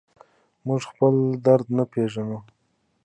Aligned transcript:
موږ 0.67 0.81
خپل 0.91 1.15
درد 1.45 1.67
نه 1.77 1.83
پېژنو. 1.91 2.39